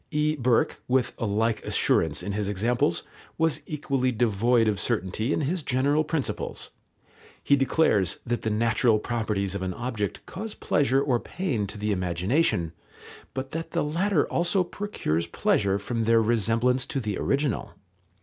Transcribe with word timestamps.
E. 0.09 0.35
Burke, 0.35 0.81
with 0.87 1.13
a 1.19 1.27
like 1.27 1.63
assurance 1.63 2.23
in 2.23 2.31
his 2.31 2.47
examples, 2.47 3.03
was 3.37 3.61
equally 3.67 4.11
devoid 4.11 4.67
of 4.67 4.79
certainty 4.79 5.31
in 5.31 5.41
his 5.41 5.61
general 5.61 6.03
principles. 6.03 6.71
He 7.43 7.55
declares 7.55 8.17
that 8.25 8.41
the 8.41 8.49
natural 8.49 8.97
properties 8.97 9.53
of 9.53 9.61
an 9.61 9.75
object 9.75 10.25
cause 10.25 10.55
pleasure 10.55 11.03
or 11.03 11.19
pain 11.19 11.67
to 11.67 11.77
the 11.77 11.91
imagination, 11.91 12.73
but 13.35 13.51
that 13.51 13.73
the 13.73 13.83
latter 13.83 14.25
also 14.27 14.63
procures 14.63 15.27
pleasure 15.27 15.77
from 15.77 16.05
their 16.05 16.19
resemblance 16.19 16.87
to 16.87 16.99
the 16.99 17.19
original. 17.19 17.73